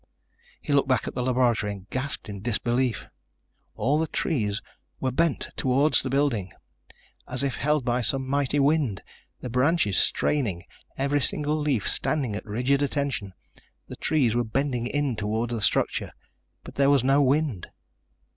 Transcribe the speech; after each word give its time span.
He 0.63 0.73
looked 0.73 0.87
back 0.87 1.07
at 1.07 1.13
the 1.13 1.21
laboratory 1.21 1.73
and 1.73 1.87
gasped 1.91 2.27
in 2.27 2.41
disbelief. 2.41 3.05
All 3.75 3.99
the 3.99 4.07
trees 4.07 4.59
were 4.99 5.11
bent 5.11 5.49
toward 5.55 5.93
the 5.93 6.09
building, 6.09 6.51
as 7.27 7.43
if 7.43 7.57
held 7.57 7.85
by 7.85 8.01
some 8.01 8.27
mighty 8.27 8.59
wind. 8.59 9.03
Their 9.41 9.51
branches 9.51 9.97
straining, 9.99 10.63
every 10.97 11.21
single 11.21 11.55
leaf 11.55 11.87
standing 11.87 12.35
at 12.35 12.47
rigid 12.47 12.81
attention, 12.81 13.33
the 13.87 13.95
trees 13.95 14.33
were 14.33 14.43
bending 14.43 14.87
in 14.87 15.15
toward 15.15 15.51
the 15.51 15.61
structure. 15.61 16.11
_But 16.65 16.73
there 16.73 16.89
was 16.89 17.03
no 17.03 17.21
wind. 17.21 17.67